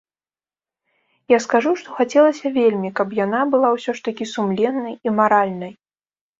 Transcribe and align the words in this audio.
Я 1.33 1.37
скажу, 1.45 1.73
што 1.81 1.89
хацелася 1.99 2.53
вельмі, 2.57 2.93
каб 3.01 3.07
яна 3.23 3.45
была 3.53 3.69
ўсё 3.79 3.91
ж 4.01 4.07
такі 4.11 4.31
сумленнай 4.35 4.99
і 5.07 5.19
маральнай. 5.23 5.71